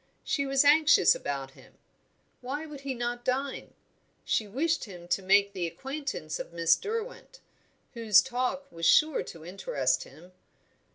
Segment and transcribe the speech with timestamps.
[0.23, 1.75] She was anxious about him.
[2.41, 3.75] Why would he not dine?
[4.25, 7.39] She wished him to make the acquaintance of Miss Derwent,
[7.93, 10.31] whose talk was sure to interest him.